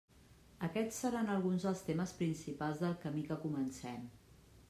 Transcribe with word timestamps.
Aquests 0.67 1.01
seran 1.03 1.29
alguns 1.33 1.67
dels 1.67 1.83
temes 1.89 2.15
principals 2.23 2.81
del 2.85 2.97
camí 3.05 3.23
que 3.31 3.41
comencem. 3.47 4.09